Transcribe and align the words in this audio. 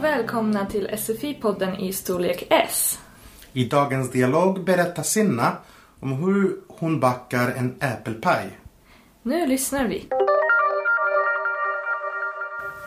välkomna 0.00 0.66
till 0.66 0.88
SFI-podden 0.88 1.78
i 1.80 1.92
storlek 1.92 2.46
S. 2.50 2.98
I 3.52 3.64
dagens 3.64 4.10
dialog 4.10 4.64
berättar 4.64 5.02
Sinna 5.02 5.56
om 6.00 6.12
hur 6.12 6.56
hon 6.68 7.00
bakar 7.00 7.52
en 7.56 7.76
äppelpaj. 7.80 8.46
Nu 9.22 9.46
lyssnar 9.46 9.84
vi. 9.84 10.08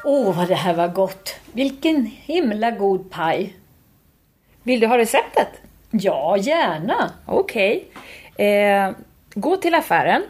Åh, 0.04 0.38
vad 0.38 0.48
det 0.48 0.56
här 0.56 0.74
var 0.74 0.88
gott! 0.88 1.36
Vilken 1.54 2.06
himla 2.06 2.72
god 2.72 3.12
paj! 3.12 3.56
Vill 4.64 4.80
du 4.80 4.88
ha 4.88 4.98
receptet? 4.98 5.50
Ja, 5.92 6.38
gärna. 6.38 7.12
Okej. 7.26 7.92
Eh, 8.36 8.92
gå 9.34 9.58
till 9.58 9.76
affären 9.76 10.24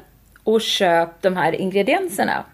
och 0.43 0.61
köp 0.61 1.21
de 1.21 1.37
här 1.37 1.55
ingredienserna. 1.55 2.45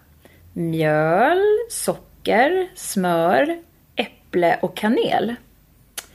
Mjöl, 0.52 1.42
socker, 1.70 2.68
smör, 2.74 3.58
äpple 4.36 4.58
och 4.62 4.76
kanel. 4.76 5.34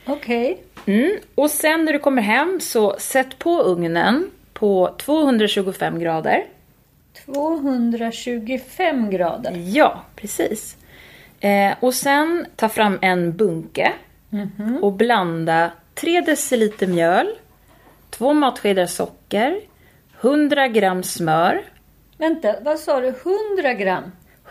Okej. 0.05 0.63
Mm. 0.85 1.17
Och 1.35 1.52
sen 1.52 1.85
när 1.85 1.93
du 1.93 1.99
kommer 1.99 2.21
hem 2.21 2.59
så 2.61 2.95
sätt 2.99 3.39
på 3.39 3.61
ugnen 3.61 4.31
på 4.53 4.95
225 4.97 5.99
grader. 5.99 6.45
225 7.25 9.09
grader. 9.09 9.53
Ja, 9.57 10.02
precis. 10.16 10.77
Eh, 11.39 11.73
och 11.80 11.94
sen 11.94 12.45
ta 12.55 12.70
fram 12.70 12.99
en 13.02 13.38
bunke 13.38 13.94
och 14.81 14.94
blanda 14.94 15.72
3 15.95 16.22
deciliter 16.22 16.88
mjöl, 16.88 17.27
2 18.09 18.33
matskedar 18.33 18.85
socker, 18.85 19.61
100 20.22 20.67
gram 20.67 21.03
smör, 21.03 21.61
Vänta, 22.17 22.56
vad 22.61 22.80
sa 22.80 23.00
du? 23.00 23.08
100 23.08 23.73
gram? 23.73 24.03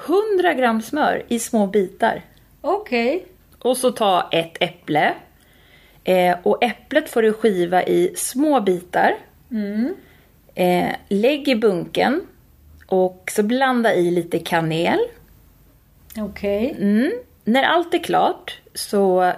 100 0.06 0.54
gram 0.54 0.82
smör 0.82 1.22
i 1.28 1.38
små 1.38 1.66
bitar. 1.66 2.22
Okej. 2.60 3.26
Och 3.62 3.76
så 3.76 3.90
ta 3.90 4.28
ett 4.32 4.56
äpple. 4.60 5.14
Eh, 6.04 6.36
och 6.42 6.64
äpplet 6.64 7.10
får 7.10 7.22
du 7.22 7.32
skiva 7.32 7.82
i 7.82 8.12
små 8.16 8.60
bitar. 8.60 9.16
Eh, 10.54 10.94
lägg 11.08 11.48
i 11.48 11.56
bunken. 11.56 12.20
Och 12.86 13.30
så 13.30 13.42
blanda 13.42 13.94
i 13.94 14.10
lite 14.10 14.38
kanel. 14.38 14.98
Okej. 16.18 16.76
Mm. 16.78 17.12
När 17.44 17.62
allt 17.62 17.94
är 17.94 17.98
klart 17.98 18.60
så 18.74 19.32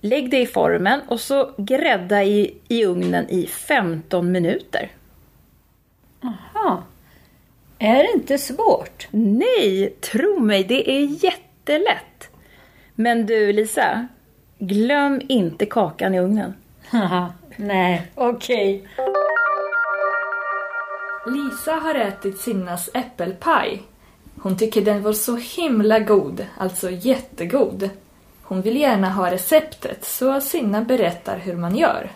lägg 0.00 0.30
det 0.30 0.40
i 0.40 0.46
formen 0.46 1.00
och 1.08 1.20
så 1.20 1.54
grädda 1.56 2.24
i, 2.24 2.54
i 2.68 2.84
ugnen 2.84 3.30
i 3.30 3.46
15 3.46 4.32
minuter. 4.32 4.90
Aha. 6.22 6.82
Är 7.78 8.02
det 8.02 8.12
inte 8.14 8.38
svårt? 8.38 9.08
Nej, 9.10 9.96
tro 10.00 10.40
mig, 10.40 10.64
det 10.64 10.90
är 10.90 11.24
jättelätt. 11.24 12.30
Men 12.94 13.26
du 13.26 13.52
Lisa, 13.52 14.08
glöm 14.58 15.20
inte 15.28 15.66
kakan 15.66 16.14
i 16.14 16.20
ugnen. 16.20 16.54
Nej, 17.56 18.12
okej. 18.14 18.88
Lisa 21.26 21.72
har 21.72 21.94
ätit 21.94 22.38
Sinnas 22.38 22.90
äppelpaj. 22.94 23.82
Hon 24.42 24.56
tycker 24.56 24.82
den 24.82 25.02
var 25.02 25.12
så 25.12 25.36
himla 25.36 25.98
god, 25.98 26.46
alltså 26.58 26.90
jättegod. 26.90 27.90
Hon 28.42 28.62
vill 28.62 28.76
gärna 28.76 29.10
ha 29.10 29.30
receptet, 29.30 30.04
så 30.04 30.40
Sinna 30.40 30.84
berättar 30.84 31.38
hur 31.38 31.56
man 31.56 31.76
gör. 31.76 32.10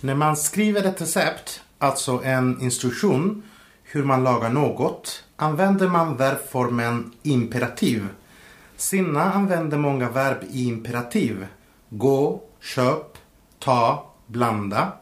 När 0.00 0.14
man 0.14 0.36
skriver 0.36 0.84
ett 0.86 1.00
recept, 1.00 1.60
alltså 1.78 2.20
en 2.24 2.60
instruktion, 2.60 3.42
hur 3.82 4.04
man 4.04 4.24
lagar 4.24 4.50
något, 4.50 5.24
använder 5.36 5.88
man 5.88 6.16
verbformen 6.16 7.12
imperativ. 7.22 8.08
Sinna 8.80 9.32
använder 9.32 9.78
många 9.78 10.08
verb 10.08 10.38
i 10.50 10.68
imperativ. 10.68 11.46
Gå, 11.88 12.40
köp, 12.60 13.18
ta, 13.58 14.06
blanda. 14.26 14.92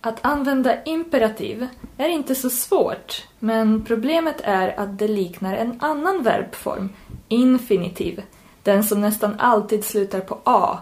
Att 0.00 0.18
använda 0.22 0.84
imperativ 0.84 1.66
är 1.96 2.08
inte 2.08 2.34
så 2.34 2.50
svårt, 2.50 3.26
men 3.38 3.84
problemet 3.84 4.36
är 4.44 4.80
att 4.80 4.98
det 4.98 5.08
liknar 5.08 5.54
en 5.54 5.76
annan 5.80 6.22
verbform, 6.22 6.88
infinitiv, 7.28 8.22
den 8.62 8.84
som 8.84 9.00
nästan 9.00 9.34
alltid 9.38 9.84
slutar 9.84 10.20
på 10.20 10.38
a. 10.44 10.78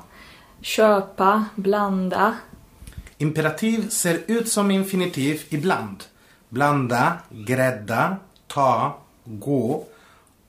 Köpa, 0.60 1.44
blanda. 1.54 2.34
Imperativ 3.19 3.88
ser 3.88 4.21
ut 4.27 4.48
som 4.48 4.71
infinitiv 4.71 5.43
ibland. 5.48 6.04
Blanda, 6.48 7.12
grädda, 7.31 8.16
ta, 8.47 8.98
gå. 9.25 9.84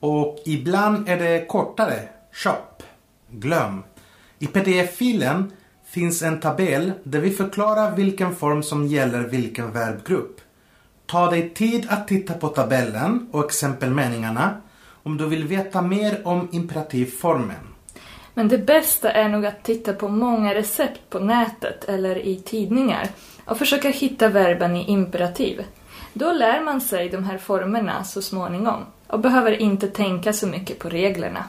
Och 0.00 0.38
ibland 0.44 1.08
är 1.08 1.16
det 1.16 1.46
kortare. 1.48 2.08
Köp, 2.32 2.82
glöm. 3.30 3.82
I 4.38 4.46
pdf-filen 4.46 5.52
finns 5.84 6.22
en 6.22 6.40
tabell 6.40 6.92
där 7.02 7.20
vi 7.20 7.30
förklarar 7.30 7.96
vilken 7.96 8.36
form 8.36 8.62
som 8.62 8.86
gäller 8.86 9.20
vilken 9.20 9.72
verbgrupp. 9.72 10.40
Ta 11.06 11.30
dig 11.30 11.50
tid 11.50 11.86
att 11.90 12.08
titta 12.08 12.34
på 12.34 12.48
tabellen 12.48 13.28
och 13.32 13.44
exempelmeningarna 13.44 14.60
om 15.02 15.16
du 15.16 15.26
vill 15.26 15.46
veta 15.46 15.82
mer 15.82 16.26
om 16.26 16.48
imperativformen. 16.52 17.56
Men 18.34 18.48
det 18.48 18.58
bästa 18.58 19.12
är 19.12 19.28
nog 19.28 19.46
att 19.46 19.62
titta 19.64 19.92
på 19.92 20.08
många 20.08 20.54
recept 20.54 21.10
på 21.10 21.18
nätet 21.18 21.84
eller 21.84 22.18
i 22.18 22.36
tidningar 22.36 23.08
och 23.44 23.58
försöka 23.58 23.90
hitta 23.90 24.28
verben 24.28 24.76
i 24.76 24.90
imperativ. 24.90 25.64
Då 26.12 26.32
lär 26.32 26.60
man 26.60 26.80
sig 26.80 27.08
de 27.08 27.24
här 27.24 27.38
formerna 27.38 28.04
så 28.04 28.22
småningom 28.22 28.84
och 29.12 29.20
behöver 29.20 29.52
inte 29.52 29.88
tänka 29.88 30.32
så 30.32 30.46
mycket 30.46 30.78
på 30.78 30.88
reglerna. 30.88 31.44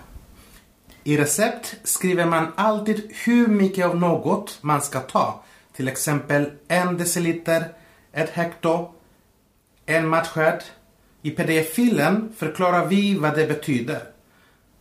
I 1.03 1.17
recept 1.17 1.75
skriver 1.83 2.25
man 2.25 2.47
alltid 2.55 3.11
hur 3.25 3.47
mycket 3.47 3.85
av 3.85 3.97
något 3.97 4.57
man 4.61 4.81
ska 4.81 4.99
ta. 4.99 5.43
Till 5.73 5.87
exempel 5.87 6.51
en 6.67 6.97
deciliter, 6.97 7.73
ett 8.13 8.29
hekto, 8.29 8.91
en 9.85 10.07
matsked. 10.07 10.63
I 11.21 11.31
pdf-filen 11.31 12.33
förklarar 12.37 12.85
vi 12.85 13.17
vad 13.17 13.35
det 13.35 13.47
betyder. 13.47 14.01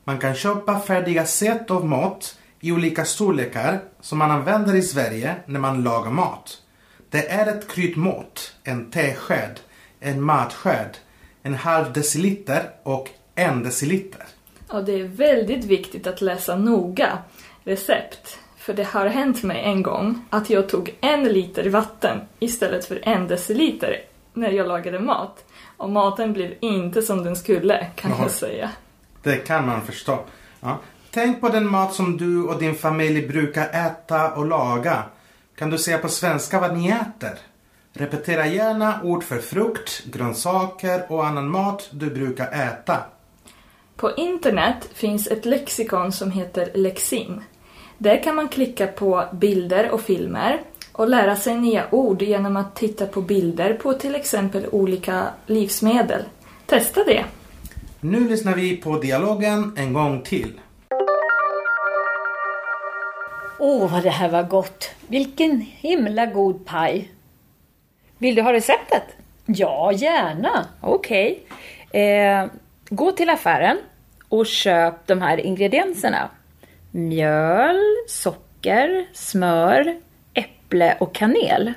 Man 0.04 0.18
kan 0.18 0.34
köpa 0.34 0.80
färdiga 0.80 1.26
set 1.26 1.70
av 1.70 1.86
mat 1.86 2.38
i 2.60 2.72
olika 2.72 3.04
storlekar 3.04 3.80
som 4.00 4.18
man 4.18 4.30
använder 4.30 4.74
i 4.74 4.82
Sverige 4.82 5.36
när 5.46 5.60
man 5.60 5.82
lagar 5.82 6.10
mat. 6.10 6.62
Det 7.10 7.30
är 7.30 7.46
ett 7.46 7.68
kryddmått, 7.68 8.54
en 8.64 8.90
tesked, 8.90 9.60
en 10.00 10.22
matsked, 10.22 10.98
en 11.42 11.54
halv 11.54 11.92
deciliter 11.92 12.70
och 12.82 13.08
en 13.34 13.62
deciliter. 13.62 14.22
Och 14.68 14.84
det 14.84 15.00
är 15.00 15.04
väldigt 15.04 15.64
viktigt 15.64 16.06
att 16.06 16.20
läsa 16.20 16.56
noga 16.56 17.18
recept. 17.64 18.38
För 18.58 18.74
det 18.74 18.84
har 18.84 19.06
hänt 19.06 19.42
mig 19.42 19.62
en 19.64 19.82
gång 19.82 20.24
att 20.30 20.50
jag 20.50 20.68
tog 20.68 20.96
en 21.00 21.24
liter 21.24 21.68
vatten 21.68 22.20
istället 22.38 22.84
för 22.84 23.00
en 23.02 23.28
deciliter 23.28 23.96
när 24.34 24.50
jag 24.50 24.68
lagade 24.68 25.00
mat. 25.00 25.44
Och 25.76 25.90
maten 25.90 26.32
blev 26.32 26.54
inte 26.60 27.02
som 27.02 27.24
den 27.24 27.36
skulle, 27.36 27.86
kan 27.94 28.10
Jaha. 28.10 28.22
jag 28.22 28.30
säga. 28.30 28.70
Det 29.22 29.36
kan 29.36 29.66
man 29.66 29.82
förstå. 29.82 30.18
Ja. 30.60 30.78
Tänk 31.10 31.40
på 31.40 31.48
den 31.48 31.66
mat 31.70 31.94
som 31.94 32.16
du 32.16 32.42
och 32.44 32.58
din 32.58 32.74
familj 32.74 33.28
brukar 33.28 33.68
äta 33.68 34.32
och 34.32 34.46
laga. 34.46 35.02
Kan 35.56 35.70
du 35.70 35.78
säga 35.78 35.98
på 35.98 36.08
svenska 36.08 36.60
vad 36.60 36.76
ni 36.76 36.88
äter? 36.88 37.38
Repetera 37.92 38.46
gärna 38.46 39.02
ord 39.02 39.24
för 39.24 39.38
frukt, 39.38 40.04
grönsaker 40.04 41.02
och 41.08 41.26
annan 41.26 41.50
mat 41.50 41.88
du 41.90 42.10
brukar 42.10 42.52
äta. 42.52 42.98
På 43.96 44.12
internet 44.16 44.88
finns 44.94 45.26
ett 45.26 45.44
lexikon 45.44 46.12
som 46.12 46.30
heter 46.30 46.70
Lexin. 46.74 47.42
Där 47.98 48.22
kan 48.22 48.36
man 48.36 48.48
klicka 48.48 48.86
på 48.86 49.24
bilder 49.32 49.90
och 49.90 50.00
filmer 50.00 50.60
och 50.92 51.08
lära 51.08 51.36
sig 51.36 51.58
nya 51.58 51.86
ord 51.90 52.22
genom 52.22 52.56
att 52.56 52.76
titta 52.76 53.06
på 53.06 53.20
bilder 53.20 53.74
på 53.74 53.92
till 53.92 54.14
exempel 54.14 54.66
olika 54.72 55.26
livsmedel. 55.46 56.22
Testa 56.66 57.04
det! 57.04 57.24
Nu 58.00 58.28
lyssnar 58.28 58.54
vi 58.54 58.76
på 58.76 58.98
dialogen 58.98 59.72
en 59.76 59.92
gång 59.92 60.22
till. 60.22 60.60
Åh, 63.58 63.92
vad 63.92 64.02
det 64.02 64.10
här 64.10 64.28
var 64.28 64.42
gott! 64.42 64.90
Vilken 65.08 65.60
himla 65.60 66.26
god 66.26 66.66
paj! 66.66 67.10
Vill 68.20 68.34
du 68.34 68.42
ha 68.42 68.52
receptet? 68.52 69.02
Ja, 69.46 69.92
gärna. 69.92 70.66
Okej. 70.80 71.42
Eh, 71.90 72.46
gå 72.88 73.12
till 73.12 73.30
affären 73.30 73.78
och 74.28 74.46
köp 74.46 75.06
de 75.06 75.22
här 75.22 75.40
ingredienserna. 75.40 76.30
Mjöl, 76.90 77.80
socker, 78.08 79.06
smör, 79.12 79.96
äpple 80.34 80.96
och 81.00 81.14
kanel. 81.14 81.72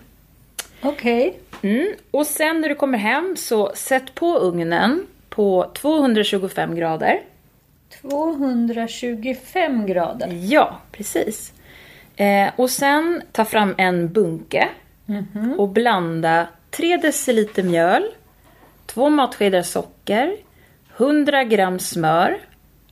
Okej. 0.81 1.40
Mm. 1.62 1.94
Och 2.12 2.28
sen 2.28 2.62
när 2.62 2.69
du 2.69 2.75
kommer 2.75 2.98
hem 2.98 3.36
så 3.38 3.72
sätt 3.75 4.16
på 4.16 4.38
ugnen 4.38 5.07
på 5.30 5.72
225 5.74 6.75
grader. 6.75 7.22
225 8.01 9.86
grader. 9.86 10.28
Ja, 10.31 10.80
precis. 10.92 11.54
Eh, 12.16 12.50
och 12.56 12.69
sen 12.69 13.22
ta 13.31 13.46
fram 13.46 13.75
en 13.78 14.13
bunke 14.13 14.69
och 15.58 15.70
blanda 15.70 16.48
3 16.72 16.98
deciliter 16.98 17.64
mjöl, 17.64 18.04
2 18.86 19.10
matskedar 19.10 19.62
socker, 19.62 20.38
100 20.98 21.44
gram 21.44 21.80
smör, 21.80 22.40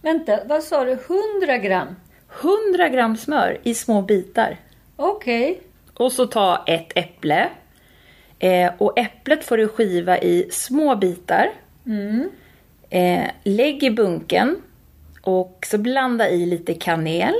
Vänta, 0.01 0.39
vad 0.45 0.63
sa 0.63 0.85
du? 0.85 0.91
100 0.91 1.57
gram? 1.57 1.95
100 2.41 2.89
gram 2.89 3.17
smör 3.17 3.57
i 3.63 3.73
små 3.73 4.01
bitar. 4.01 4.57
Okej. 4.95 5.61
Och 5.93 6.11
så 6.11 6.25
ta 6.25 6.63
ett 6.67 6.91
äpple. 6.95 7.49
Eh, 8.39 8.71
och 8.77 8.99
äpplet 8.99 9.43
får 9.43 9.57
du 9.57 9.67
skiva 9.67 10.17
i 10.17 10.47
små 10.51 10.95
bitar. 10.95 11.51
Eh, 12.89 13.29
lägg 13.43 13.83
i 13.83 13.91
bunken. 13.91 14.61
Och 15.21 15.65
så 15.67 15.77
blanda 15.77 16.29
i 16.29 16.45
lite 16.45 16.73
kanel. 16.73 17.33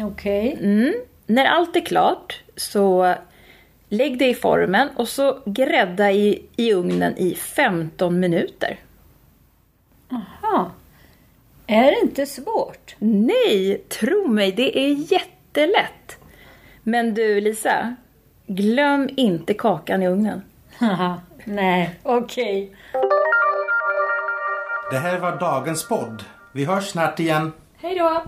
Okej. 0.00 0.58
Mm. 0.60 0.94
När 1.26 1.44
allt 1.44 1.76
är 1.76 1.80
klart 1.80 2.42
så 2.56 3.14
lägg 3.88 4.18
det 4.18 4.28
i 4.28 4.34
formen 4.34 4.88
och 4.96 5.08
så 5.08 5.38
grädda 5.44 6.12
i, 6.12 6.42
i 6.56 6.72
ugnen 6.72 7.18
i 7.18 7.34
15 7.34 8.20
minuter. 8.20 8.78
Ja. 10.42 10.70
Är 11.66 11.84
det 11.84 12.00
inte 12.02 12.26
svårt? 12.26 12.96
Nej, 12.98 13.82
tro 13.88 14.28
mig, 14.28 14.52
det 14.52 14.78
är 14.78 15.12
jättelätt. 15.12 16.18
Men 16.82 17.14
du 17.14 17.40
Lisa, 17.40 17.96
glöm 18.46 19.08
inte 19.16 19.54
kakan 19.54 20.02
i 20.02 20.08
ugnen. 20.08 20.42
Haha. 20.78 21.20
Nej, 21.44 21.98
okej. 22.02 22.76
Det 24.90 24.98
här 24.98 25.18
var 25.18 25.40
dagens 25.40 25.88
podd. 25.88 26.24
Vi 26.52 26.64
hörs 26.64 26.84
snart 26.84 27.20
igen. 27.20 27.52
Hej 27.76 27.98
då! 27.98 28.22